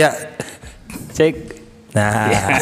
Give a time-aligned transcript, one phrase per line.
[0.00, 0.16] Ya.
[1.12, 1.60] Cek.
[1.92, 2.32] Nah.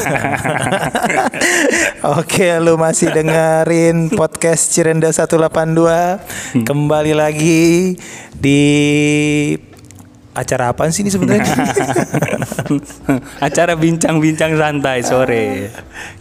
[2.19, 6.67] Oke, lu masih dengerin podcast Cirenda 182.
[6.67, 7.95] Kembali lagi
[8.35, 8.63] di
[10.35, 11.47] acara apa sih ini sebenarnya?
[13.47, 15.71] Acara bincang-bincang santai sore.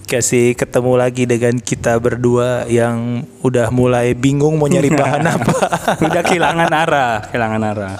[0.05, 5.57] Kasih ketemu lagi dengan kita berdua yang udah mulai bingung mau nyari bahan apa.
[5.97, 7.95] Udah kehilangan arah, kehilangan arah.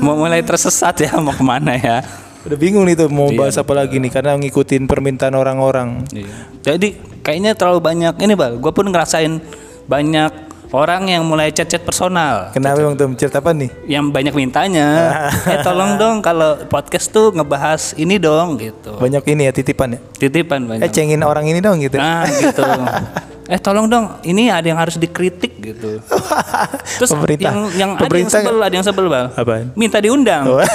[0.00, 2.04] Mau mulai tersesat ya, mau ke mana ya?
[2.40, 6.08] Udah bingung nih tuh mau bahas apa lagi nih karena ngikutin permintaan orang-orang.
[6.08, 6.32] Iya.
[6.64, 8.56] Jadi kayaknya terlalu banyak ini bal.
[8.56, 9.44] Gue pun ngerasain
[9.84, 10.32] banyak
[10.72, 12.48] orang yang mulai chat-chat personal.
[12.54, 13.68] Kenapa emang tuh cerita apa nih?
[13.90, 14.88] Yang banyak mintanya,
[15.52, 18.96] eh tolong dong kalau podcast tuh ngebahas ini dong gitu.
[18.96, 20.00] Banyak ini ya titipan ya.
[20.16, 20.90] Titipan Eh banyak.
[20.94, 21.98] cengin orang ini dong gitu.
[21.98, 22.62] Nah gitu.
[23.50, 25.98] eh tolong dong, ini ada yang harus dikritik gitu.
[27.02, 27.50] Terus Pemerintah.
[27.50, 29.26] yang yang Pemerintah ada yang sebel, ada yang sebel bal.
[29.34, 29.66] Apaan?
[29.74, 30.46] Minta diundang.
[30.46, 30.62] Oh.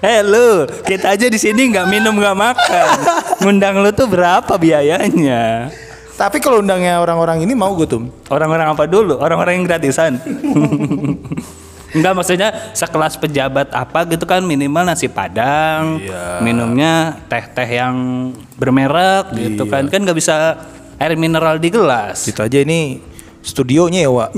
[0.00, 2.88] Eh lu, kita aja di sini nggak minum nggak makan.
[3.44, 5.68] Ngundang lu tuh berapa biayanya?
[6.16, 8.08] Tapi kalau undangnya orang-orang ini mau gue tuh.
[8.32, 9.20] Orang-orang apa dulu?
[9.20, 10.16] Orang-orang yang gratisan.
[11.96, 15.98] Enggak maksudnya sekelas pejabat apa gitu kan minimal nasi padang,
[16.38, 20.54] minumnya teh-teh yang bermerek gitu kan kan nggak bisa
[21.00, 22.28] air mineral di gelas.
[22.28, 23.00] Situ aja ini
[23.40, 24.36] studionya ya, Wak.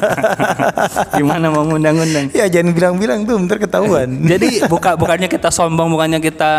[1.20, 2.32] Gimana mau ngundang-undang?
[2.32, 4.08] ya jangan bilang-bilang tuh ntar ketahuan.
[4.32, 6.52] Jadi buka bukannya kita sombong, bukannya kita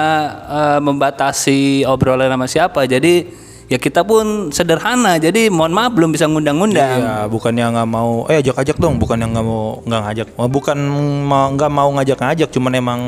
[0.45, 2.85] eh, membatasi obrolan sama siapa.
[2.85, 3.25] Jadi
[3.65, 5.17] ya kita pun sederhana.
[5.17, 7.01] Jadi mohon maaf belum bisa ngundang-ngundang.
[7.01, 10.45] Iya, bukan yang nggak mau, eh ajak-ajak dong, bukan yang nggak mau nggak ngajak, Oh,
[10.45, 10.77] bukan
[11.25, 13.01] mau nggak mau ngajak-ngajak, cuman emang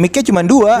[0.00, 0.72] mic-nya cuma dua.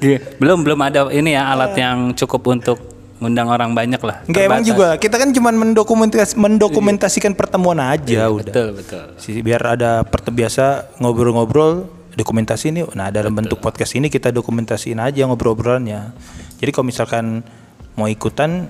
[0.00, 0.24] Iya.
[0.40, 2.80] belum belum ada ini ya alat yang cukup untuk
[3.20, 4.24] ngundang orang banyak lah.
[4.26, 8.50] Enggak emang juga, kita kan cuman mendokumentas mendokumentasikan pertemuan aja udah.
[8.50, 9.04] Betul betul.
[9.44, 11.86] Biar ada biasa ngobrol-ngobrol
[12.18, 12.82] dokumentasi ini.
[12.98, 16.16] Nah dalam bentuk podcast ini kita dokumentasiin aja ngobrol-ngobrolannya.
[16.58, 17.46] Jadi kalau misalkan
[17.94, 18.66] mau ikutan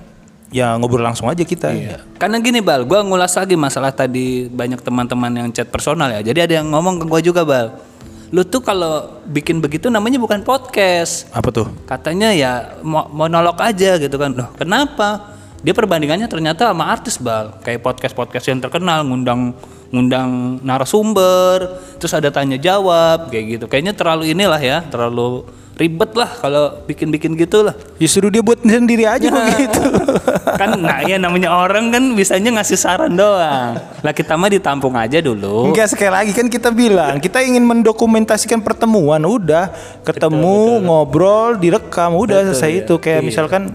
[0.53, 1.73] ya ngobrol langsung aja kita.
[1.73, 2.05] Iya.
[2.21, 6.21] Karena gini bal, gua ngulas lagi masalah tadi banyak teman-teman yang chat personal ya.
[6.21, 7.81] Jadi ada yang ngomong ke gua juga bal.
[8.29, 11.29] Lu tuh kalau bikin begitu namanya bukan podcast.
[11.33, 11.67] Apa tuh?
[11.89, 14.33] Katanya ya mo- monolog aja gitu kan.
[14.33, 15.33] Loh, kenapa?
[15.63, 17.57] Dia perbandingannya ternyata sama artis bal.
[17.65, 19.53] Kayak podcast-podcast yang terkenal ngundang
[19.93, 23.65] ngundang narasumber, terus ada tanya jawab kayak gitu.
[23.69, 27.73] Kayaknya terlalu inilah ya, terlalu ribet lah kalau bikin-bikin gitu lah.
[27.97, 29.81] Ya suruh dia buat sendiri aja begitu.
[30.61, 33.77] kan nah ya namanya orang kan bisanya ngasih saran doang.
[33.77, 35.69] Lah kita mah ditampung aja dulu.
[35.69, 39.73] Enggak sekali lagi kan kita bilang kita ingin mendokumentasikan pertemuan udah
[40.05, 43.73] ketemu ngobrol direkam udah selesai itu kayak misalkan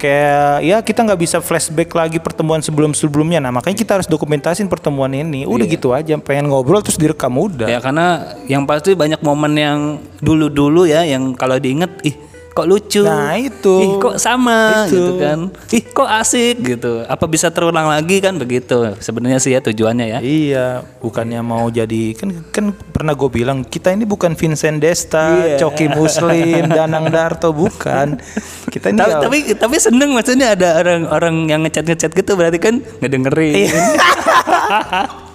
[0.00, 4.64] kayak ya kita nggak bisa flashback lagi pertemuan sebelum sebelumnya nah makanya kita harus dokumentasin
[4.72, 5.44] pertemuan ini.
[5.44, 7.68] Udah gitu aja pengen ngobrol terus direkam udah.
[7.68, 9.78] Ya karena yang pasti banyak momen yang
[10.24, 13.02] dulu-dulu ya yang kalau diinget ih kok lucu.
[13.02, 13.74] Nah, itu.
[13.78, 14.92] Ih kok sama Itu.
[14.92, 15.38] gitu kan.
[15.70, 17.02] Ih kok asik gitu.
[17.04, 18.94] Apa bisa terulang lagi kan begitu.
[18.98, 20.18] Sebenarnya sih ya tujuannya ya.
[20.20, 20.66] Iya,
[20.98, 25.56] bukannya mau jadi kan kan pernah gue bilang kita ini bukan Vincent Desta, Iya.
[25.58, 28.18] Coki Muslim, Danang Darto bukan.
[28.66, 32.58] Kita ini tapi, ya- tapi tapi seneng maksudnya ada orang-orang yang ngechat ngechat gitu berarti
[32.58, 33.70] kan ngedengerin.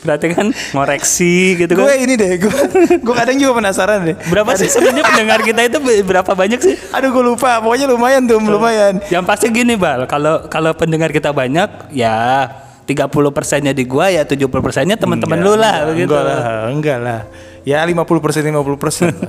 [0.00, 2.00] Berarti kan ngoreksi gitu gue kan.
[2.00, 2.56] ini deh, gue
[3.04, 4.16] gue kadang juga penasaran deh.
[4.32, 6.74] Berapa sih sebenarnya pendengar kita itu berapa banyak sih?
[6.96, 9.04] Aduh gue lupa, pokoknya lumayan tuh, lumayan.
[9.12, 12.48] Yang pasti gini bal, kalau kalau pendengar kita banyak, ya
[12.90, 16.10] 30 persennya di gua ya 70 persennya teman-teman lu lah begitu.
[16.10, 17.20] Enggak lah, enggak lah.
[17.62, 19.12] Ya 50 persen 50 persen.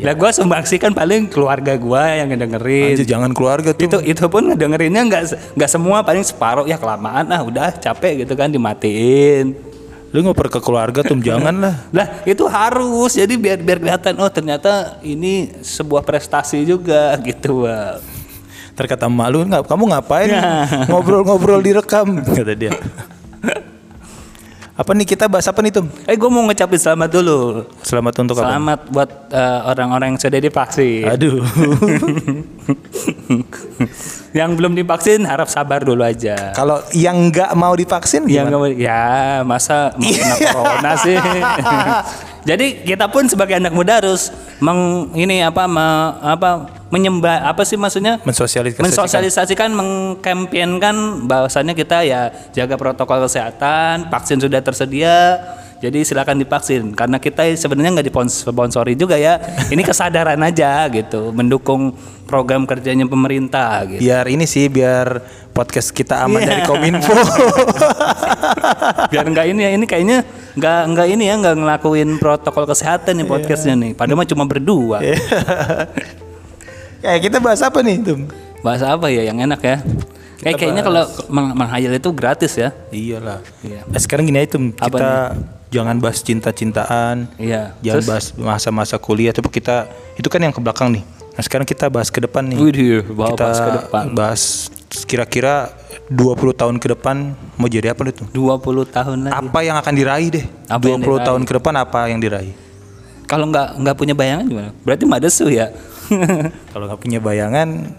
[0.00, 2.96] Lah gua sumbangsi kan paling keluarga gua yang ngedengerin.
[2.96, 3.86] Anjir, jangan keluarga tuh.
[3.86, 5.22] Itu itu pun ngedengerinnya nggak
[5.56, 9.54] nggak semua paling separuh ya kelamaan ah udah capek gitu kan dimatiin.
[10.10, 11.74] Lu ngoper ke keluarga tuh jangan lah.
[11.96, 18.02] Lah itu harus jadi biar biar kelihatan oh ternyata ini sebuah prestasi juga gitu bal.
[18.74, 20.30] Terkata emak lu nggak, kamu ngapain
[20.88, 22.72] ngobrol-ngobrol direkam kata dia.
[24.80, 25.92] apa nih kita bahas apa nih Tum?
[26.08, 27.68] Eh gua mau ngecapin selamat dulu.
[27.84, 28.48] Selamat untuk apa?
[28.48, 31.04] Selamat buat eh, orang-orang yang sudah divaksin.
[31.04, 31.44] Aduh.
[34.32, 36.56] yang belum divaksin harap sabar dulu aja.
[36.56, 38.48] Kalau yang nggak mau divaksin Yang gimana?
[38.48, 39.04] nggak mau- ya
[39.44, 41.16] masa mau kena corona sih.
[42.44, 44.32] Jadi kita pun sebagai anak muda harus
[44.64, 48.16] meng ini apa me- apa menyembah apa sih maksudnya?
[48.24, 48.82] Mensosialisasikan.
[48.82, 50.96] Mensosialisasikan, mengkampanyekan
[51.28, 55.38] bahwasannya kita ya jaga protokol kesehatan, vaksin sudah tersedia.
[55.80, 59.40] Jadi silakan divaksin karena kita sebenarnya nggak disponsori juga ya.
[59.66, 61.96] Ini kesadaran aja gitu, mendukung
[62.28, 63.98] program kerjanya pemerintah gitu.
[63.98, 65.18] Biar ini sih biar
[65.50, 66.46] podcast kita aman Iya.
[66.46, 67.10] dari kominfo.
[69.10, 70.18] Biar nggak ini ya, ini kayaknya
[70.52, 73.90] nggak nggak ini ya nggak ngelakuin protokol kesehatan nih podcastnya nih.
[73.94, 74.98] Padahal mah cuma berdua.
[77.00, 78.20] Kayak kita bahas apa nih, Tum?
[78.60, 79.76] Bahasa apa ya yang enak ya?
[80.40, 82.68] Kayak kayaknya kalau meng- menghayal itu gratis ya.
[82.88, 83.40] Iyalah.
[83.60, 83.84] Iya.
[83.86, 84.72] Eh, sekarang gini aja, Tum.
[84.72, 85.10] Apa Kita
[85.70, 87.30] jangan bahas cinta-cintaan.
[87.38, 87.78] Iya.
[87.80, 88.08] Jangan Terus?
[88.10, 89.86] bahas masa-masa kuliah, tapi kita
[90.18, 91.04] itu kan yang ke belakang nih.
[91.06, 92.58] Nah, sekarang kita bahas ke depan nih.
[92.58, 94.04] Widih, bawa kita bahas ke depan.
[94.12, 94.42] bahas
[95.06, 95.54] kira-kira
[96.10, 98.26] 20 tahun ke depan mau jadi apa itu?
[98.34, 99.34] 20 tahun lagi.
[99.38, 100.44] Apa yang akan diraih deh?
[100.66, 101.24] Apa 20 yang diraih?
[101.24, 102.54] tahun ke depan apa yang diraih?
[103.30, 104.70] Kalau nggak nggak punya bayangan gimana?
[104.82, 105.70] Berarti madesu ya.
[106.74, 107.94] Kalau nggak punya bayangan,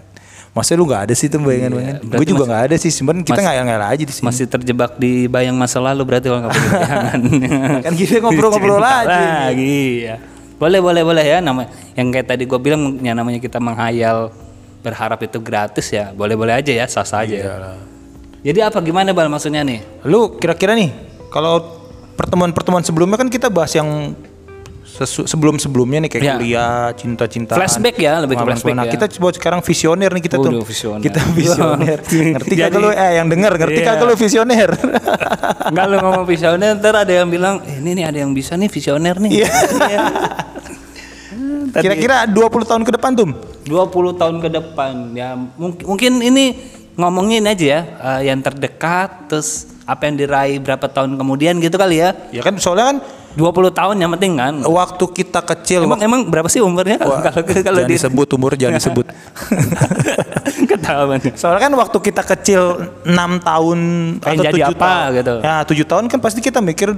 [0.52, 2.04] masa lu nggak ada sih tuh bayangan-bayangan?
[2.04, 4.24] Iya, Gue juga nggak ada sih, sebenarnya kita nggak nggak aja di sini.
[4.28, 7.20] Masih terjebak di bayang masa lalu berarti kalau nggak punya bayangan.
[7.88, 9.48] Kan kita ngobrol-ngobrol aja.
[9.48, 10.16] Lagi ya.
[10.60, 11.66] Boleh boleh boleh ya nama
[11.96, 14.30] yang kayak tadi gue bilang yang namanya kita menghayal
[14.84, 16.12] berharap itu gratis ya.
[16.12, 17.34] Boleh boleh aja ya, sah sah aja.
[17.34, 17.54] ya.
[18.42, 19.80] Jadi apa gimana bal maksudnya nih?
[20.04, 20.90] Lu kira-kira nih,
[21.30, 21.80] kalau
[22.18, 24.12] pertemuan-pertemuan sebelumnya kan kita bahas yang
[24.92, 26.32] sesu- sebelum-sebelumnya nih kayak Ya.
[26.34, 27.56] kuliah, cinta-cintaan.
[27.56, 28.92] Flashback ya, lebih ke flashback Nah, ya.
[28.92, 30.52] kita coba sekarang visioner nih kita tuh.
[30.52, 31.02] Waduh, visioner.
[31.02, 31.98] Kita visioner.
[31.98, 33.86] ngerti kagak Jadi- lu eh yang denger, ngerti Iya.
[33.88, 34.70] kagak lu visioner?
[35.70, 38.68] Enggak lu ngomong visioner ntar ada yang bilang eh, ini nih ada yang bisa nih
[38.68, 39.30] visioner nih.
[39.34, 39.48] Iya.
[39.82, 40.00] Iya.
[41.74, 43.28] Kira-kira 20 tahun ke depan tuh.
[43.62, 46.44] 20 tahun ke depan ya mungkin mungkin ini
[46.92, 51.98] ngomongin aja ya eh, yang terdekat terus apa yang diraih berapa tahun kemudian gitu kali
[51.98, 52.96] ya Ya kan soalnya kan
[53.32, 57.22] 20 tahun yang penting kan waktu kita kecil emang emang berapa sih umurnya kalau Wah,
[57.32, 59.06] kalau kalau jangan di disebut umur jangan disebut.
[60.72, 62.62] ketahuan Soalnya kan waktu kita kecil
[63.04, 63.08] 6
[63.40, 63.78] tahun
[64.20, 65.16] Pengen atau jadi 7 apa tahun.
[65.18, 65.34] gitu.
[65.40, 66.92] Ya, 7 tahun kan pasti kita mikir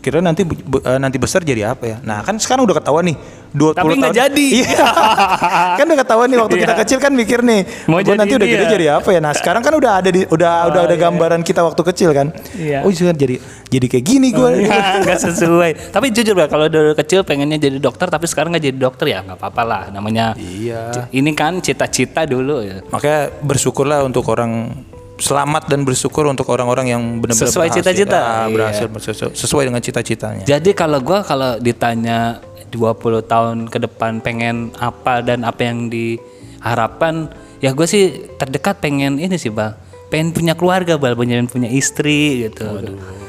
[0.00, 1.96] kira nanti eh, nanti besar jadi apa ya.
[2.04, 3.16] Nah, kan sekarang udah ketahuan nih
[3.50, 4.22] 20 Tapi nggak tahun.
[4.28, 4.46] jadi.
[4.56, 4.84] Iya.
[5.78, 6.80] kan udah ketahuan nih waktu kita Iya.
[6.80, 8.70] kecil kan mikir nih, Mau jadi nanti udah gede ya.
[8.70, 9.18] jadi apa ya.
[9.18, 12.30] Nah, sekarang kan udah ada di udah udah ada gambaran kita waktu kecil kan.
[12.52, 12.82] Iya.
[12.82, 13.36] Oh, jangan jadi
[13.66, 14.50] jadi kayak gini gua.
[14.52, 14.70] Ya,
[15.02, 18.78] nggak sesuai tapi jujur lah kalau dulu kecil pengennya jadi dokter tapi sekarang nggak jadi
[18.78, 21.06] dokter ya nggak apa-apa lah namanya Iya.
[21.10, 24.74] ini kan cita-cita dulu ya Makanya bersyukurlah untuk orang
[25.16, 28.16] selamat dan bersyukur untuk orang-orang yang benar-benar Sesuai cita-cita.
[28.16, 28.52] Ah, Iya.
[28.52, 30.44] berhasil sesu- sesuai dengan cita-citanya.
[30.44, 37.28] Jadi kalau gua kalau ditanya 20 tahun ke depan pengen apa dan apa yang diharapkan,
[37.58, 39.74] ya gue sih terdekat pengen ini sih bang,
[40.10, 42.66] pengen punya keluarga bal, pengen punya istri gitu.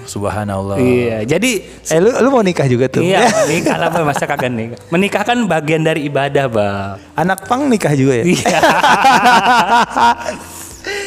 [0.02, 0.82] Subhanallah.
[0.82, 1.62] Iya, jadi
[1.94, 3.06] Eh lu lu mau nikah juga tuh?
[3.06, 4.78] iya nikah lah masa kagak nikah.
[4.90, 6.98] Menikah kan bagian dari ibadah bal.
[7.14, 8.26] Anak pang nikah juga ya?
[8.26, 8.58] Iya.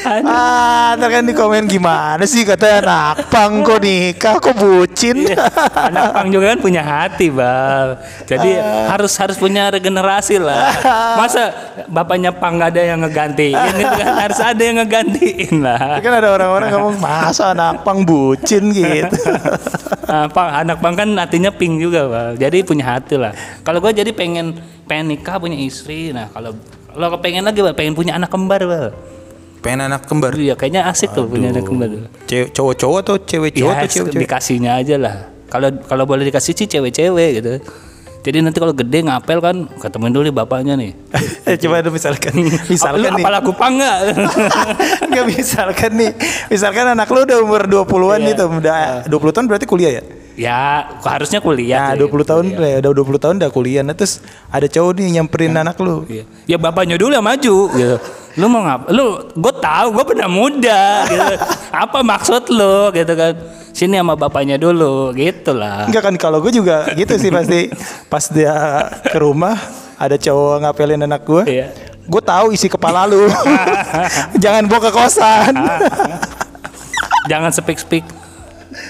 [0.04, 5.24] ah, ntar kan di komen gimana sih katanya anak pang kok nikah kok bucin?
[5.24, 7.98] Iya, Anak pang juga kan punya hati bal.
[8.28, 10.70] Jadi harus harus punya regenerasi lah.
[11.16, 11.52] Masa
[11.88, 15.98] bapaknya pang nggak ada yang ngegantiin, kan harus ada yang ngegantiin lah.
[16.04, 19.18] kan ada orang-orang ngomong masa anak pang bucin gitu.
[20.04, 22.28] Ah, pang, anak pang kan artinya pink juga bal.
[22.36, 23.32] Jadi punya hati lah.
[23.64, 24.52] Kalau gue jadi pengen
[24.84, 26.12] pengen nikah punya istri.
[26.12, 26.52] Nah kalau
[26.92, 28.92] kalau pengen lagi bal, pengen punya anak kembar bal.
[29.64, 30.37] Pengen anak kembar.
[30.37, 31.88] Iya kayaknya asik tuh punya anak kembar.
[32.25, 34.22] Cewek cowok-cowok atau cewek cowok Ya, atau cewek-cewek?
[34.22, 35.14] dikasihnya aja lah.
[35.49, 37.52] Kalau kalau boleh dikasih sih cewek-cewek gitu.
[38.20, 40.93] Jadi nanti kalau gede ngapel kan ketemuin dulu nih bapaknya nih.
[41.44, 42.33] Eh, Coba ada misalkan,
[42.66, 43.21] misalkan nih.
[43.21, 43.97] apa lagu pang nggak?
[45.09, 46.11] Enggak misalkan nih,
[46.49, 48.28] misalkan anak lu udah umur 20-an Iya.
[48.33, 50.02] gitu, udah 20 tahun berarti kuliah ya?
[50.35, 51.95] Ya harusnya kuliah.
[51.95, 52.11] Ya, tuh.
[52.11, 53.83] 20 tahun ya, udah 20 tahun udah kuliah.
[53.87, 56.07] Nah, terus ada cowok nih nyamperin anak lu.
[56.07, 56.25] Iya.
[56.47, 57.97] Ya bapaknya dulu yang maju gitu.
[58.35, 58.91] Lu mau ngap?
[58.91, 61.35] Lu gue tahu gue pernah muda gitu.
[61.87, 63.35] Apa maksud lu gitu kan?
[63.75, 65.87] Sini sama bapaknya dulu gitu lah.
[65.87, 67.71] Enggak kan kalau gue juga gitu sih pasti
[68.07, 68.55] pas dia
[69.11, 69.59] ke rumah
[69.99, 71.43] ada cowok ngapelin anak gue.
[71.47, 71.67] Iya.
[72.05, 73.31] Gue tahu isi kepala lu.
[74.43, 75.55] Jangan bawa ke kosan.
[77.31, 78.24] Jangan speak-speak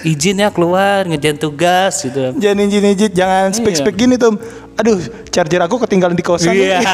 [0.05, 2.37] izin ya keluar ngejalan tugas gitu.
[2.37, 4.37] jangan izin-izin, jangan speak-speak gini tuh.
[4.77, 5.01] Aduh,
[5.33, 6.53] charger aku ketinggalan di kosan.
[6.53, 6.85] Iya.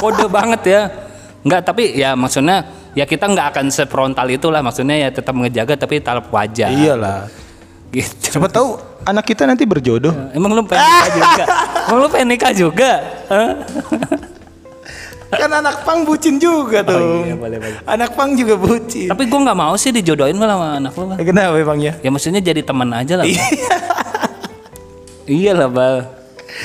[0.00, 0.82] Kode banget ya.
[1.44, 2.64] Enggak, tapi ya maksudnya
[2.96, 6.72] ya kita nggak akan sefrontal itulah maksudnya ya tetap ngejaga tapi tetap wajar.
[6.72, 7.28] Iyalah.
[7.92, 8.34] Gitu.
[8.34, 10.32] Siapa tahu anak kita nanti berjodoh.
[10.32, 11.44] Emang lu pengen nikah juga?
[11.86, 12.90] Emang lu pengen nikah juga?
[15.38, 17.26] Kan anak pang bucin juga tuh.
[17.26, 17.78] iya, boleh, boleh.
[17.84, 19.08] Anak pang juga bucin.
[19.10, 21.04] Tapi gue nggak mau sih dijodohin malah sama anak lu.
[21.10, 21.16] Bal.
[21.18, 21.92] Eh, Kenapa emangnya?
[22.02, 23.24] Ya maksudnya jadi teman aja lah.
[23.26, 23.38] Bal.
[25.26, 25.96] iya lah bal.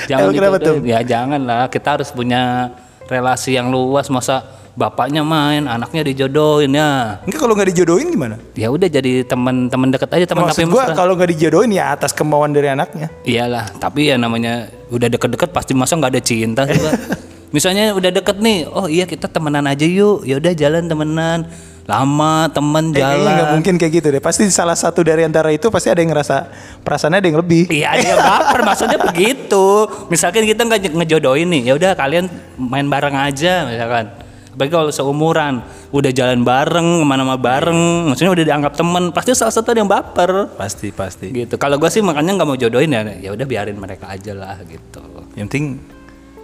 [0.06, 0.82] Jangan kenapa dijodohin.
[0.86, 1.62] Ya jangan lah.
[1.66, 2.72] Kita harus punya
[3.06, 4.06] relasi yang luas.
[4.08, 7.20] Masa bapaknya main, anaknya dijodohin ya.
[7.26, 8.36] Enggak kalau nggak dijodohin gimana?
[8.54, 12.54] Ya udah jadi teman-teman deket aja teman tapi gua kalau nggak dijodohin ya atas kemauan
[12.54, 13.10] dari anaknya.
[13.26, 16.96] Iyalah, tapi ya namanya udah deket-deket pasti masa nggak ada cinta sih, Bang?
[17.50, 21.50] Misalnya udah deket nih, oh iya kita temenan aja yuk, ya udah jalan temenan,
[21.82, 23.54] lama temen Eh, kayaknya nggak jalan.
[23.58, 24.22] mungkin kayak gitu deh.
[24.22, 26.46] Pasti salah satu dari antara itu pasti ada yang ngerasa
[26.86, 27.66] perasaannya ada yang lebih.
[27.66, 29.66] Iya dia baper maksudnya begitu.
[30.06, 34.14] Misalkan kita nggak ngejodohin nih, ya udah kalian main bareng aja misalkan.
[34.50, 39.54] Apalagi kalau seumuran, udah jalan bareng, ke mana-mana bareng, maksudnya udah dianggap temen, pasti salah
[39.54, 40.50] satu ada yang baper.
[40.54, 41.30] Pasti pasti.
[41.30, 41.54] Gitu.
[41.54, 45.02] Kalau gue sih makanya nggak mau jodohin ya, ya udah biarin mereka aja lah gitu.
[45.38, 45.66] Yang penting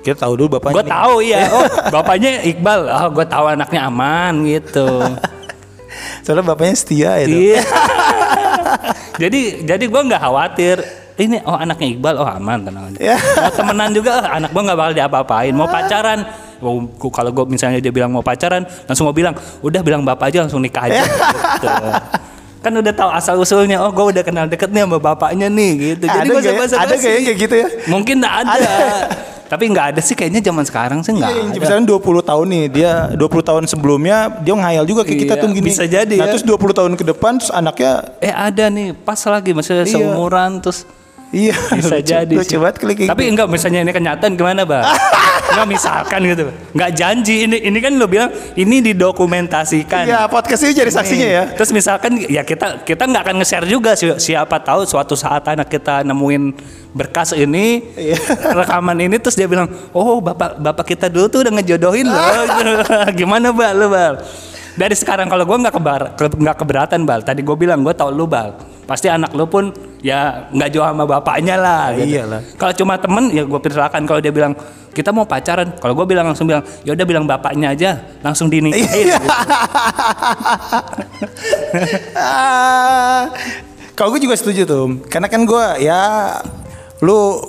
[0.07, 0.77] kita tahu dulu bapaknya.
[0.79, 4.87] Gue tahu ya, oh bapaknya Iqbal, oh gue tahu anaknya aman gitu.
[6.23, 7.35] Soalnya bapaknya setia itu.
[7.51, 7.63] Iya.
[9.23, 10.79] jadi jadi gue nggak khawatir.
[11.17, 13.01] Ini oh anaknya Iqbal, oh aman tenang aja.
[13.01, 13.17] Ya.
[13.17, 15.53] Mau temenan juga, oh, anak gue nggak bakal diapa-apain.
[15.57, 16.19] Mau pacaran,
[16.61, 19.33] oh, gua- kalau gue misalnya dia bilang mau pacaran, langsung mau bilang,
[19.65, 21.01] udah bilang bapak aja langsung nikah aja.
[21.57, 21.89] gitu.
[22.61, 26.05] Kan udah tahu asal usulnya, oh gue udah kenal deket nih sama bapaknya nih gitu.
[26.05, 26.85] Jadi Ada gua kayak basa-basi.
[26.85, 27.69] ada kayaknya kayak gitu ya.
[27.89, 28.53] Mungkin ada.
[29.47, 32.65] Tapi nggak ada sih kayaknya zaman sekarang sih nggak Iya, yang misalnya 20 tahun nih,
[32.69, 35.65] dia 20 tahun sebelumnya dia ngayal juga kayak kita Iya, tuh gini.
[35.65, 36.33] bisa jadi Nah, ya.
[36.33, 39.93] terus 20 tahun ke depan terus anaknya Eh ada nih, pas lagi maksudnya Iya.
[39.93, 40.83] seumuran terus
[41.31, 43.33] iya bisa lucu- jadi lucu banget klik tapi gitu.
[43.35, 44.85] enggak misalnya ini kenyataan gimana bang
[45.51, 46.51] enggak misalkan gitu.
[46.75, 47.47] Enggak janji.
[47.47, 50.05] Ini ini kan lo bilang ini didokumentasikan.
[50.05, 51.43] Iya, podcast ini jadi saksinya ya.
[51.49, 55.67] terus misalkan ya kita kita nggak akan nge-share juga si- siapa tahu suatu saat anak
[55.67, 56.51] kita nemuin
[56.93, 58.19] berkas ini Iya.
[58.59, 62.27] rekaman ini terus dia bilang oh bapak bapak kita dulu tuh udah ngejodohin loh.
[63.13, 64.15] Gimana bal lo bal?
[64.75, 67.23] Dari sekarang kalau gue nggak kebar ke- nggak keberatan bal.
[67.23, 68.53] Tadi gue bilang gue tau lu bal
[68.87, 72.17] pasti anak lu pun ya nggak jauh sama bapaknya lah gitu.
[72.17, 72.41] Iyalah.
[72.55, 74.55] kalau cuma temen ya gue persilakan kalau dia bilang
[74.91, 77.91] kita mau pacaran kalau gue bilang langsung bilang ya udah bilang bapaknya aja
[78.23, 79.19] langsung dinikahin Iya.
[79.19, 79.27] gitu.
[82.17, 83.29] Ah,
[83.93, 86.01] Kalau gue juga setuju tuh, karena kan gue ya
[87.01, 87.41] lu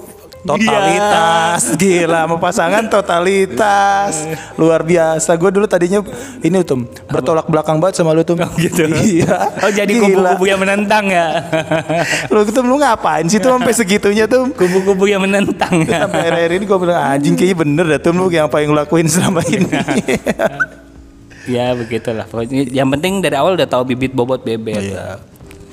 [0.47, 4.23] totalitas gila mau pasangan totalitas
[4.55, 5.99] luar biasa gue dulu tadinya
[6.39, 8.87] ini tuh bertolak belakang banget sama lu tuh gitu.
[9.03, 11.43] iya Oh jadi kubu-kubu yang menentang ya.
[12.33, 16.07] lu tuh lu ngapain sih tuh sampai segitunya tuh kubu-kubu yang menentang ya.
[16.07, 19.07] sampai akhir-akhir ini gue bilang anjing kayaknya bener dah tuh lu yang apa yang lakuin
[19.11, 19.67] selama ini
[21.47, 22.27] ya begitulah.
[22.51, 24.93] Yang penting dari awal udah tahu bibit bobot bebek.
[24.93, 25.17] Iya.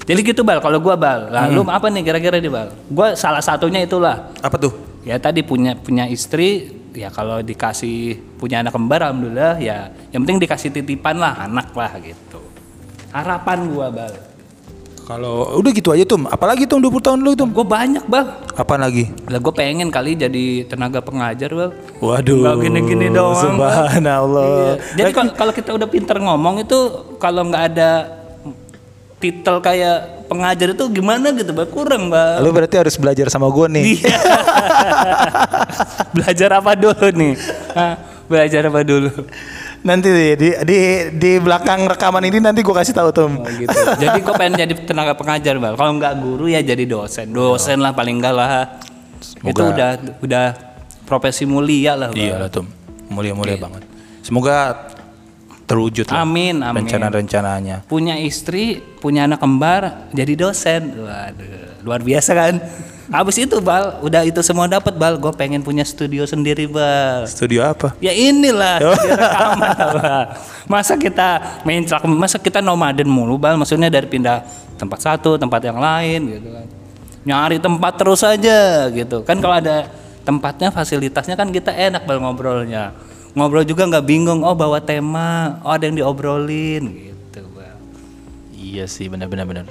[0.04, 0.61] Jadi gitu bal.
[0.61, 2.68] Kalau gua bal, lalu apa nih kira-kira nih bal?
[2.92, 4.28] Gua salah satunya itulah.
[4.40, 4.73] apa tuh
[5.04, 6.73] Ya tadi punya punya istri.
[6.94, 9.58] Ya kalau dikasih punya anak kembar, alhamdulillah.
[9.58, 12.40] Ya yang penting dikasih titipan lah anak lah gitu.
[13.11, 14.14] Harapan gua bal.
[15.04, 18.40] kalau udah gitu aja tuh apalagi tuh 20 tahun lu tuh Gue banyak bal.
[18.56, 21.76] apa lagi Lah gue pengen kali jadi tenaga pengajar bal.
[22.00, 24.80] Waduh, Nggak gini-gini doang, Subhanallah.
[24.96, 26.78] Jadi kalau kalau kita udah pinter ngomong itu
[27.20, 27.90] kalau nggak ada
[29.25, 31.69] titel kayak pengajar itu gimana gitu, Bang?
[31.73, 32.45] Kurang, Bang.
[32.45, 33.85] Lu berarti harus belajar sama gue nih.
[34.04, 34.16] Iya.
[36.16, 37.33] Belajar apa dulu nih?
[37.73, 39.12] Hah, Belajar apa dulu?
[39.85, 40.78] Nanti di, di
[41.12, 43.28] di belakang rekaman ini nanti gue kasih tahu tuh.
[43.28, 43.69] Oh, gitu.
[44.00, 45.76] Jadi gue pengen jadi tenaga pengajar, Bang.
[45.76, 47.33] Kalau nggak guru ya jadi dosen.
[47.33, 48.81] Dosen lah paling enggak lah.
[49.45, 50.45] Itu udah udah
[51.04, 52.21] profesi mulia lah, Bang.
[52.21, 52.64] Iya lah tuh,
[53.12, 53.85] mulia-mulia banget.
[54.25, 54.88] Semoga
[55.64, 56.85] terwujud lah Amin, amin.
[56.85, 57.88] rencana-rencananya.
[57.88, 60.92] punya istri, punya anak kembar, jadi dosen.
[61.00, 62.54] Waduh, luar biasa kan?
[63.12, 65.21] Habis itu bal, udah itu semua dapat bal.
[65.21, 67.28] Gue pengen punya studio sendiri bal.
[67.28, 67.92] Studio apa?
[68.00, 70.21] Ya inilah studio rekaman Bal.
[70.64, 73.61] Masa kita main celak, masa kita nomaden mulu bal?
[73.61, 74.40] Maksudnya dari pindah
[74.80, 76.66] tempat satu, tempat yang lain gitu kan.
[77.25, 79.21] Nyari tempat terus aja gitu.
[79.21, 79.92] Kan kalau ada
[80.25, 82.97] tempatnya, fasilitasnya kan kita enak bal ngobrolnya.
[83.35, 84.47] Ngobrol juga nggak bingung.
[84.47, 87.79] Oh bawa tema, oh ada yang diobrolin gitu bal.
[88.55, 89.67] Iya sih, benar-benar benar.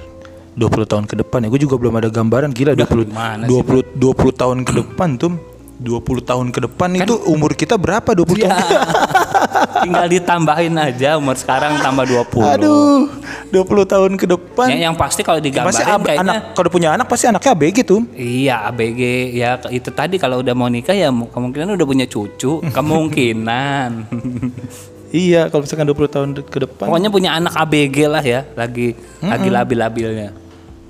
[0.54, 3.98] 20 tahun ke depan ya, gue juga belum ada gambaran gila 20 gimana sih, 20
[3.98, 5.34] 20 tahun ke depan tuh
[5.76, 5.90] 20
[6.22, 8.78] tahun ke depan itu umur kita berapa 20 Ya, tahun?
[9.84, 12.54] tinggal ditambahin aja umur sekarang tambah 20.
[12.54, 13.10] Aduh,
[13.50, 14.68] 20 tahun ke depan.
[14.68, 18.00] Ya, yang pasti kalau digambarin ab- kayaknya anak kalau punya anak pasti anaknya ABG tuh.
[18.10, 19.00] Iya ABG
[19.34, 23.90] ya itu tadi kalau udah mau nikah ya mu- kemungkinan udah punya cucu kemungkinan
[25.14, 26.86] Iya, kalau misalkan 20 tahun ke depan.
[26.86, 30.34] pokoknya punya anak ABG lah ya lagi lagi labil-labilnya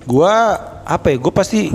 [0.02, 0.32] Gua
[0.80, 1.16] apa ya?
[1.16, 1.68] Gue pasti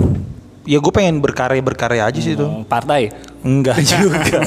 [0.70, 2.46] ya gue pengen berkarya berkarya aja sih tuh.
[2.46, 3.10] Hmm, partai
[3.42, 4.38] Enggak juga.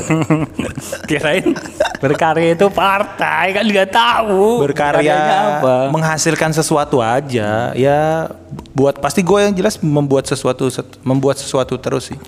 [1.04, 1.52] kirain
[2.00, 5.16] berkarya itu partai kan nggak tahu berkarya
[5.60, 7.76] apa menghasilkan sesuatu aja.
[7.76, 8.32] Ya
[8.72, 10.72] buat pasti gue yang jelas membuat sesuatu
[11.04, 12.20] membuat sesuatu terus sih.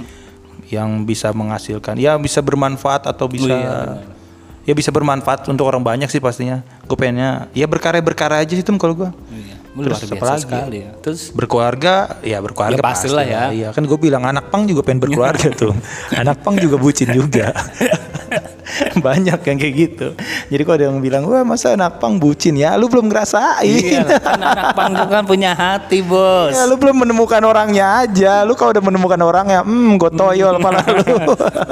[0.65, 4.01] Yang bisa menghasilkan, ya bisa bermanfaat atau bisa iya,
[4.65, 6.65] ya bisa bermanfaat untuk orang banyak sih pastinya.
[6.89, 9.09] Gue pengennya ya berkarya berkarya aja sih tuh kalau gue.
[9.29, 9.54] Iya.
[9.75, 10.91] Luar Terus biasa sekali ya.
[11.03, 13.44] Terus Berkeluarga, ya berkeluarga Ya, pastilah ya.
[13.51, 15.75] Iya kan gue bilang anak pang juga pengen berkeluarga tuh.
[16.15, 17.51] anak pang juga bucin juga.
[19.05, 20.08] Banyak yang kayak gitu.
[20.48, 23.67] Jadi kalau ada yang bilang, wah masa anak pang bucin ya, lu belum ngerasain.
[23.67, 26.55] iya, kan anak pang juga kan punya hati, Bos.
[26.55, 28.48] Ya lu belum menemukan orangnya aja.
[28.48, 31.03] Lu kalau udah menemukan orangnya, hmm, gue toyol pala lu.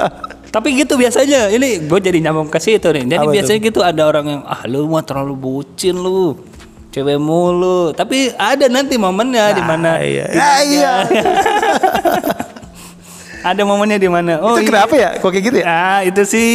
[0.54, 1.50] Tapi gitu biasanya.
[1.50, 3.04] Ini gue jadi nyambung ke situ nih.
[3.10, 6.53] Jadi Apa biasanya gitu ada orang yang ah lu mah terlalu bucin lu.
[6.94, 7.90] Cewek mulu.
[7.90, 10.30] Tapi ada nanti momennya di mana iya.
[10.30, 10.92] Ya, iya.
[13.50, 14.38] ada momennya di mana.
[14.38, 14.68] Oh, itu iya.
[14.70, 15.10] kenapa ya?
[15.18, 15.66] Kok kayak gitu ya?
[15.66, 16.48] Ah, itu sih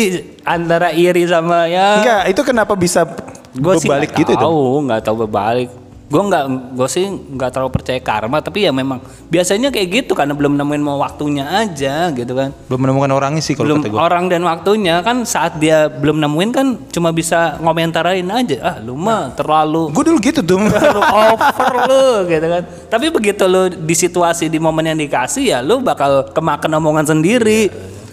[0.48, 2.00] antara iri sama ya.
[2.00, 3.04] Enggak, itu kenapa bisa
[3.52, 4.40] Gue sih berbalik nggak gitu itu?
[4.40, 5.70] tahu, nggak tahu berbalik.
[6.10, 8.42] Gue nggak, gue sih nggak terlalu percaya karma.
[8.42, 8.98] Tapi ya memang
[9.30, 12.50] biasanya kayak gitu karena belum nemuin mau waktunya aja gitu kan.
[12.66, 14.00] Belum menemukan orangnya sih kalau belum kata gue.
[14.02, 18.98] orang dan waktunya kan saat dia belum nemuin kan cuma bisa ngomentarin aja ah lu
[18.98, 20.58] mah terlalu Gue dulu gitu tuh.
[20.74, 25.60] terlalu over lu gitu kan tapi begitu lu di situasi di momen yang dikasih ya
[25.62, 27.70] lu bakal kemakan omongan sendiri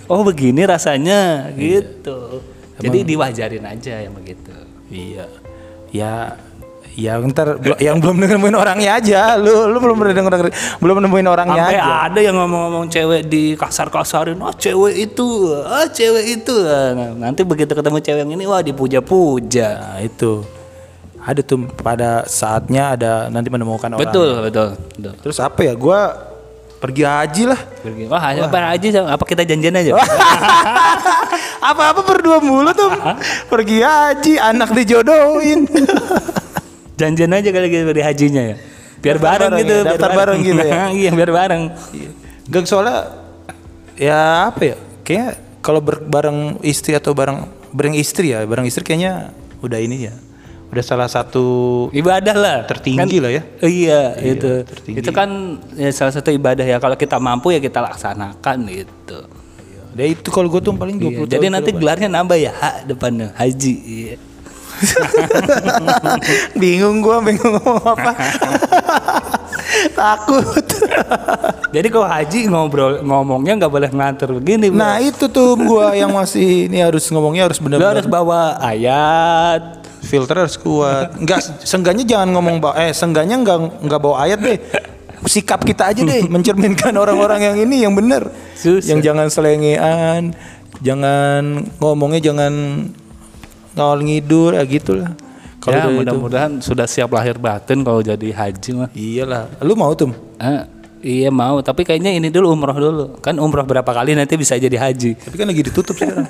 [0.07, 2.45] oh begini rasanya gitu
[2.77, 4.53] jadi diwajarin aja yang begitu
[4.87, 5.27] Iya.
[5.91, 6.37] Ya
[6.97, 9.37] ya ntar yang belum nemuin orangnya aja.
[9.37, 10.49] Lu lu belum pernah denger
[10.81, 12.09] belum nemuin orangnya sampai aja.
[12.09, 15.29] ada yang ngomong-ngomong cewek di kasar-kasarin oh cewek itu
[15.61, 20.41] ah cewek itu Nah, nanti begitu ketemu cewek yang ini wah dipuja-puja Nah, itu.
[21.21, 24.01] Ada tuh pada saatnya ada nanti menemukan orang.
[24.01, 25.75] betul betul betul Terus apa ya?
[25.77, 26.15] Gua
[26.77, 27.61] pergi haji lah.
[27.83, 28.05] Pergi.
[28.09, 29.97] Wah, apa aja apa kita janjian aja?
[31.73, 32.93] Apa-apa berdua mulu tuh.
[33.51, 35.67] pergi haji, anak dijodohin.
[36.97, 38.57] janjian aja kali gitu di hajinya ya.
[38.97, 40.85] Biar Daftar bareng bareng gitu, ya, biar daftar bareng gitu ya.
[41.05, 41.63] iya, biar bareng.
[42.49, 42.97] Gak soalnya
[43.95, 44.77] ya apa ya?
[45.07, 50.15] Kayak kalau bareng istri atau bareng bareng istri ya, bareng istri kayaknya udah ini ya.
[50.67, 52.59] Udah salah satu Ibadah lah.
[52.67, 53.43] Tertinggi lah ya.
[53.63, 54.67] Iya, itu.
[54.67, 54.99] tertinggi.
[54.99, 56.83] Itu kan ya, salah satu ibadah ya.
[56.83, 59.19] Kalau kita mampu ya kita laksanakan gitu.
[59.97, 61.29] Ya itu kalau gue tuh paling 20 Iya, tahun.
[61.33, 63.75] Jadi nanti gelarnya nambah ya, ha depannya haji.
[63.81, 64.17] Iya.
[66.61, 68.13] bingung gua bingung ngomong apa.
[69.99, 70.67] Takut.
[71.73, 74.73] Jadi kalau haji ngobrol ngomongnya nggak boleh nganter begini.
[74.73, 74.79] Bro.
[74.79, 80.47] nah, itu tuh gua yang masih ini harus ngomongnya harus benar-benar harus bawa ayat, filter
[80.47, 81.17] harus kuat.
[81.19, 84.59] Enggak, seenggaknya jangan ngomong bawa eh seenggaknya enggak enggak bawa ayat deh.
[85.27, 88.31] Sikap kita aja deh mencerminkan orang-orang yang ini yang benar.
[88.55, 88.95] Susah.
[88.95, 90.23] Yang jangan selengean,
[90.81, 92.53] jangan ngomongnya jangan
[93.77, 95.13] ngawal ngidur ya gitulah.
[95.61, 98.89] Kalau ya mudah-mudahan sudah siap lahir batin kalau jadi haji mah.
[98.97, 99.51] Iyalah.
[99.61, 100.15] Lu mau tuh?
[100.39, 100.65] Ah,
[101.03, 103.05] iya mau, tapi kayaknya ini dulu umroh dulu.
[103.21, 105.19] Kan umroh berapa kali nanti bisa jadi haji.
[105.19, 106.25] Tapi kan lagi ditutup sekarang.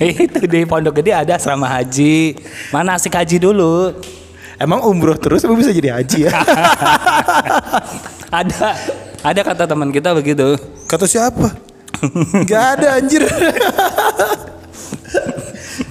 [0.26, 2.36] Itu di Pondok Gede ada asrama haji.
[2.74, 3.94] Mana asik haji dulu.
[4.58, 6.32] Emang umroh terus emang bisa jadi haji ya?
[8.42, 8.66] ada
[9.22, 10.58] ada kata teman kita begitu.
[10.90, 11.54] Kata siapa?
[12.46, 13.22] Gak ada anjir.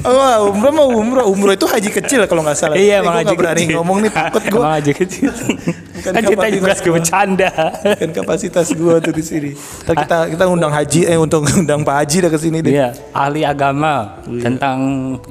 [0.03, 1.31] Oh, umroh mau umroh.
[1.31, 2.75] Umroh itu haji kecil kalau nggak salah.
[2.75, 3.75] Iya, emang haji berani kecil.
[3.79, 4.59] ngomong nih takut gue.
[4.59, 5.31] Emang haji kecil.
[6.03, 6.91] kan kita juga gua.
[6.99, 7.51] bercanda.
[7.79, 9.51] Kan kapasitas gue tuh di sini.
[9.87, 12.73] Ntar kita kita undang haji eh untuk undang Pak Haji dah ke sini deh.
[12.75, 14.77] Iya, ahli agama tentang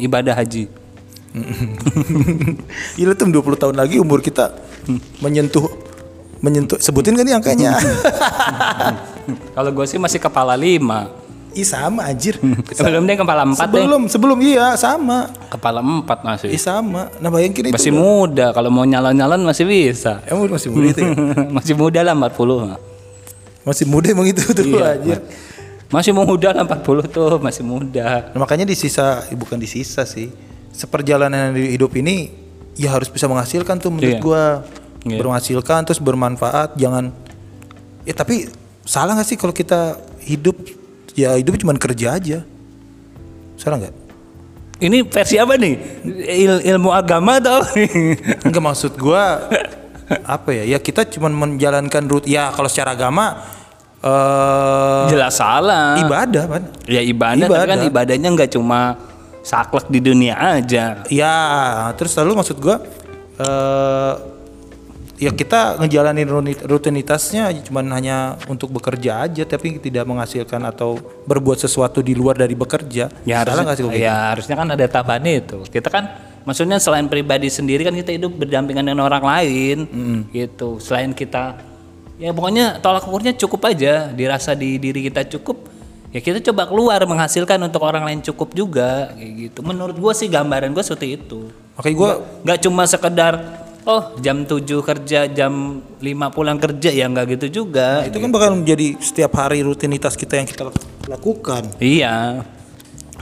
[0.01, 0.65] ibadah haji.
[2.97, 4.53] Gila tuh 20 tahun lagi umur kita
[5.21, 5.65] menyentuh
[6.41, 7.77] menyentuh sebutin kan nih angkanya.
[9.53, 11.22] Kalau gue sih masih kepala lima.
[11.53, 12.41] Ih sama anjir.
[12.77, 13.81] Sebelum dia kepala empat deh.
[13.81, 15.29] Sebelum sebelum iya sama.
[15.49, 16.49] Kepala empat masih.
[16.49, 17.13] Ih sama.
[17.21, 17.77] Nah bayangin itu.
[17.77, 20.25] Masih muda, kalau mau nyalon-nyalon masih bisa.
[20.25, 21.13] Emang masih muda itu ya?
[21.61, 22.77] masih muda lah 40.
[23.63, 24.97] Masih muda emang itu tuh Iya.
[24.97, 25.19] anjir.
[25.93, 28.33] Masih muda lah 40 tuh, masih muda.
[28.33, 30.33] Nah, makanya di sisa eh, bukan di sisa sih.
[30.73, 32.33] Seperjalanan di hidup ini
[32.75, 34.25] ya harus bisa menghasilkan tuh menurut Iya.
[34.25, 34.45] gua.
[35.05, 35.19] Iya.
[35.21, 37.13] Bermenghasilkan terus bermanfaat, jangan
[38.03, 38.51] Ya tapi
[38.83, 39.95] salah nggak sih kalau kita
[40.27, 40.59] hidup
[41.15, 42.39] ya hidup cuma kerja aja.
[43.55, 43.95] Salah nggak?
[44.83, 45.75] Ini versi apa nih?
[46.27, 47.63] Il- ilmu agama atau?
[48.43, 49.47] Enggak maksud gua
[50.25, 50.67] apa ya?
[50.67, 53.39] Ya kita cuma menjalankan rut ya kalau secara agama
[54.03, 55.95] eh Jelas salah.
[55.97, 56.63] ibadah kan.
[56.85, 57.91] Ya ibadah, tapi kan Ibadah.
[58.11, 58.99] ibadahnya nggak cuma
[59.41, 61.07] saklek di dunia aja.
[61.07, 61.37] Ya,
[61.95, 62.83] terus lalu maksud gua
[63.39, 64.13] eh
[65.21, 66.29] ya kita ngejalanin
[66.65, 70.99] rutinitasnya cuman hanya untuk bekerja aja tapi tidak menghasilkan atau
[71.29, 73.13] berbuat sesuatu di luar dari bekerja.
[73.23, 74.05] Ya Salah harusnya, nggak sih gua gitu?
[74.05, 75.59] ya harusnya kan ada tambahan itu.
[75.69, 76.05] Kita kan
[76.43, 79.79] maksudnya selain pribadi sendiri kan kita hidup berdampingan dengan orang lain
[80.33, 80.81] gitu.
[80.83, 81.61] Selain kita
[82.19, 85.71] ya pokoknya tolak ukurnya cukup aja, dirasa di diri kita cukup.
[86.13, 90.29] ya kita coba keluar menghasilkan untuk orang lain cukup juga kayak gitu menurut gue sih
[90.29, 92.11] gambaran gue seperti itu Makanya gue
[92.45, 93.33] nggak cuma sekedar
[93.87, 98.07] oh jam 7 kerja jam 5 pulang kerja ya nggak gitu juga.
[98.07, 100.71] Itu kan bakal menjadi setiap hari rutinitas kita yang kita
[101.11, 101.67] lakukan.
[101.83, 102.47] iya.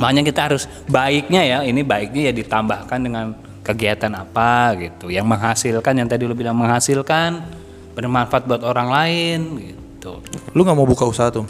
[0.01, 5.13] Makanya kita harus baiknya ya ini baiknya ya ditambahkan dengan kegiatan apa gitu.
[5.13, 7.45] Yang menghasilkan yang tadi lu bilang menghasilkan
[7.93, 10.25] bermanfaat buat orang lain gitu.
[10.57, 11.45] Lu nggak mau buka usaha tuh?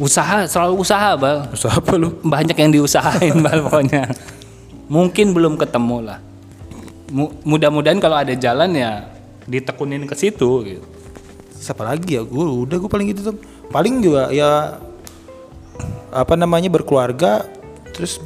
[0.00, 1.52] usaha selalu usaha bal.
[1.52, 2.16] Usaha apa lu?
[2.24, 4.08] banyak yang diusahain bal pokoknya.
[4.88, 6.31] Mungkin belum ketemu lah
[7.44, 9.06] mudah-mudahan kalau ada jalan ya
[9.44, 10.84] ditekunin ke situ gitu
[11.62, 12.26] Siapa lagi ya?
[12.26, 13.38] Gue udah gue paling gitu tuh.
[13.70, 14.82] Paling juga ya
[16.10, 17.46] apa namanya berkeluarga,
[17.94, 18.18] terus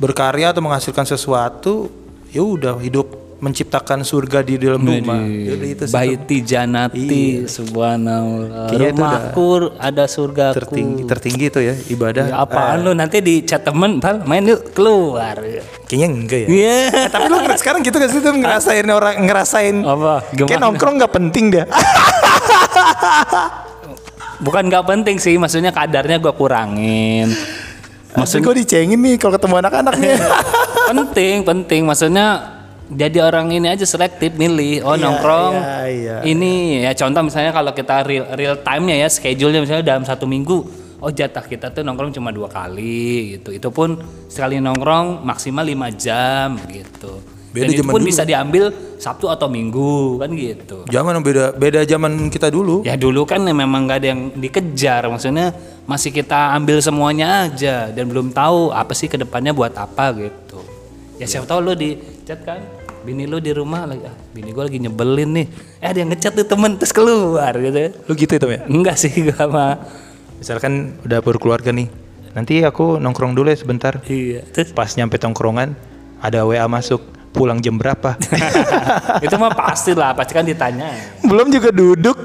[0.00, 1.92] berkarya atau menghasilkan sesuatu,
[2.32, 5.24] ya udah hidup menciptakan surga di dalam rumah.
[5.24, 5.84] Udah itu.
[5.88, 8.68] Baiti janati subhanallah.
[8.68, 9.48] Kayaknya rumahku
[9.80, 10.60] ada surgaku.
[10.60, 12.24] tertinggi tertinggi itu ya ibadah.
[12.28, 12.92] Ya, apaan lu?
[12.92, 15.40] Nanti di chat temen bal main yuk keluar.
[15.88, 16.48] Kayaknya enggak ya.
[16.52, 17.08] Iya.
[17.08, 18.20] Tapi lu sekarang gitu gak sih?
[18.20, 19.76] Tuh ngerasain orang ngerasain.
[19.82, 20.14] Apa?
[20.36, 21.64] Kayak nongkrong nggak penting dia.
[24.44, 27.32] bukan nggak penting sih maksudnya kadarnya gua kurangin.
[28.10, 30.18] Maksud gue dicengin nih kalau ketemu anak-anaknya.
[30.90, 31.86] penting penting.
[31.86, 32.58] Maksudnya
[32.90, 35.54] jadi orang ini aja selektif milih oh Iya, nongkrong.
[35.54, 36.16] iya, iya.
[36.26, 40.26] ini ya contoh misalnya kalau kita real real time nya ya schedule-nya misalnya dalam satu
[40.26, 43.50] minggu oh jatah kita tuh nongkrong cuma dua kali gitu.
[43.56, 43.98] Itu pun
[44.28, 47.24] sekali nongkrong maksimal lima jam gitu.
[47.50, 48.10] Beda dan itu zaman pun dulu.
[48.14, 48.64] bisa diambil
[49.00, 50.78] sabtu atau minggu kan gitu.
[50.86, 52.86] Zaman beda beda zaman kita dulu.
[52.86, 55.10] ya dulu kan ya memang nggak ada yang dikejar.
[55.10, 55.50] Maksudnya
[55.82, 60.62] masih kita ambil semuanya aja dan belum tahu apa sih ke depannya buat apa gitu.
[61.18, 62.62] Ya siapa tahu lo di chat kan
[63.00, 65.46] bini lo di rumah lagi ah bini gue lagi nyebelin nih
[65.78, 68.60] eh ada yang ngechat tuh temen terus keluar gitu Lu gitu itu ya?
[68.66, 69.74] enggak sih gak mah
[70.36, 70.72] Misalkan
[71.04, 71.92] udah berkeluarga nih.
[72.32, 74.00] Nanti aku nongkrong dulu ya sebentar.
[74.06, 75.76] iya terus Pas nyampe tongkrongan
[76.16, 77.04] ada WA masuk.
[77.30, 78.16] Pulang jam berapa?
[79.24, 80.90] itu mah pasti lah pasti kan ditanya
[81.22, 82.24] Belum juga duduk.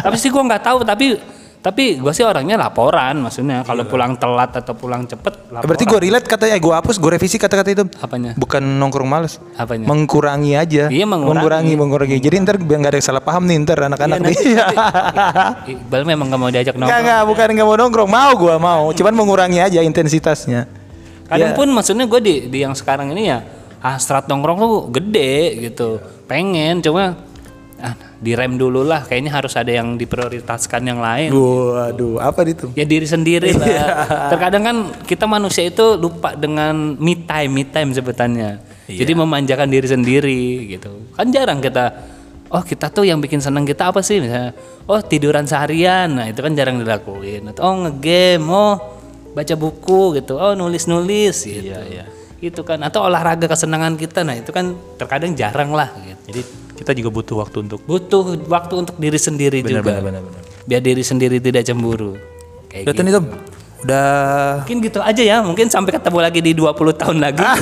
[0.00, 1.18] tapi sih gue nggak tahu tapi
[1.66, 5.66] tapi gue sih orangnya laporan maksudnya kalau pulang telat atau pulang cepet laporan.
[5.66, 7.84] Berarti gue relate katanya, gue hapus, gue revisi kata-kata itu.
[7.98, 9.42] apanya Bukan nongkrong males.
[9.58, 10.86] apanya Mengurangi aja.
[10.86, 11.74] Iya, mengurangi.
[11.74, 14.36] mengurangi, Jadi ntar biar nggak ada yang salah paham nih ntar anak-anak Iya, nih.
[15.74, 17.02] Iqbal memang gak mau diajak nongkrong.
[17.02, 18.10] enggak, bukan nggak mau nongkrong.
[18.14, 18.84] Mau gue mau.
[18.94, 20.70] Cuman mengurangi aja intensitasnya.
[21.26, 21.58] Kadang Ya.
[21.58, 23.42] pun maksudnya gue di, di yang sekarang ini ya
[23.82, 25.98] hasrat nongkrong tuh gede gitu.
[26.30, 27.10] Pengen cuma ah,
[28.16, 29.04] direm dulu lah.
[29.04, 31.30] Kayaknya harus ada yang diprioritaskan yang lain.
[31.32, 32.72] Waduh, apa itu?
[32.72, 33.60] Ya diri sendiri Iya.
[33.60, 33.86] lah.
[34.32, 38.58] Terkadang kan kita manusia itu lupa dengan me time, me time sebutannya.
[38.86, 39.04] Iya.
[39.04, 41.12] Jadi memanjakan diri sendiri gitu.
[41.12, 42.14] Kan jarang kita
[42.46, 44.54] Oh kita tuh yang bikin seneng kita apa sih misalnya
[44.86, 48.74] Oh tiduran seharian Nah itu kan jarang dilakuin Atau, Oh ngegame Oh
[49.34, 52.06] baca buku gitu Oh nulis-nulis gitu Iya,
[52.38, 56.22] Itu kan Atau olahraga kesenangan kita Nah itu kan terkadang jarang lah gitu.
[56.30, 56.40] Jadi
[56.76, 60.22] kita juga butuh waktu untuk Butuh waktu untuk diri sendiri juga benar, benar.
[60.68, 62.36] Biar diri sendiri tidak cemburu
[62.68, 63.16] Kayak Udah gitu.
[63.16, 63.26] Tom.
[63.86, 64.08] Udah
[64.64, 67.40] Mungkin gitu aja ya, mungkin sampai ketemu lagi di 20 tahun lagi.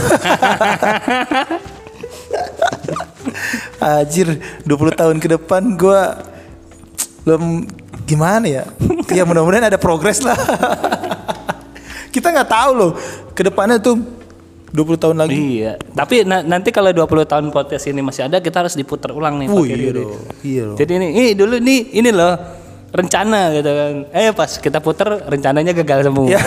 [3.84, 6.16] Anjir 20 tahun ke depan gua
[7.28, 7.68] belum
[8.08, 8.64] gimana ya?
[9.12, 10.36] ya mudah-mudahan ada progres lah.
[12.14, 12.92] Kita nggak tahu loh
[13.34, 13.98] ke depannya tuh
[14.74, 15.38] 20 tahun lagi.
[15.62, 15.78] iya.
[15.94, 19.46] Tapi na- nanti kalau 20 tahun podcast ini masih ada, kita harus diputar ulang nih.
[19.46, 20.18] Wih, iya loh.
[20.42, 20.76] Iya loh.
[20.76, 22.34] Jadi ini, ini dulu nih, ini loh
[22.90, 23.92] rencana gitu kan.
[24.10, 26.26] Eh pas kita puter rencananya gagal semua.
[26.26, 26.38] Ya.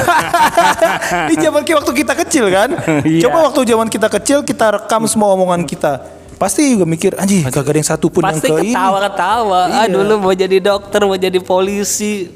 [1.28, 2.70] Ini zaman waktu kita kecil kan.
[3.04, 3.28] Iya.
[3.28, 6.04] Coba waktu zaman kita kecil kita rekam semua omongan kita.
[6.38, 8.72] Pasti juga mikir anjing gak ada yang satu pun Pasti yang ke ini.
[8.72, 9.62] ketawa-ketawa.
[9.66, 9.92] Ah Iya.
[9.92, 12.30] dulu mau jadi dokter, mau jadi polisi.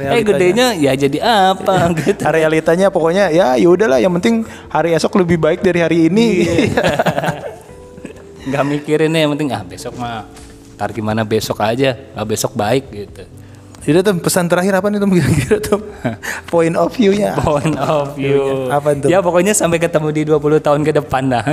[0.00, 0.26] Eh Realitanya.
[0.26, 1.18] gedenya ya jadi
[1.52, 2.22] apa gitu.
[2.36, 6.28] Realitanya pokoknya ya ya udahlah yang penting hari esok lebih baik dari hari ini.
[8.40, 10.24] nggak mikirin yang penting ah besok mah
[10.74, 13.22] ntar gimana besok aja ah, besok baik gitu
[13.80, 15.80] Jadi tuh pesan terakhir apa nih tuh kira-kira tuh
[16.52, 17.32] point of view-nya.
[17.38, 19.08] point of view Apa tuh?
[19.08, 21.44] ya pokoknya sampai ketemu di 20 tahun ke depan dah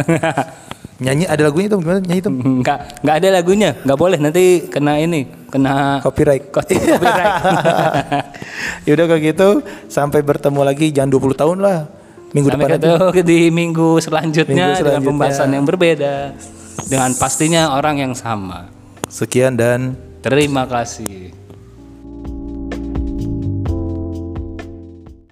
[0.97, 2.33] Nyanyi ada lagunya tuh gimana nyanyi tuh?
[2.65, 6.49] nggak nggak ada lagunya nggak boleh nanti kena ini kena Copyright.
[6.55, 7.33] Copyright.
[8.85, 9.47] ya udah kalau gitu
[9.87, 11.79] sampai bertemu lagi jangan 20 tahun lah.
[12.35, 13.23] Minggu sampai depan aja.
[13.23, 15.07] di minggu selanjutnya, Minggu dengan selanjutnya.
[15.07, 16.15] pembahasan yang berbeda
[16.91, 18.67] dengan pastinya orang yang sama
[19.07, 21.31] Sekian dan terima kasih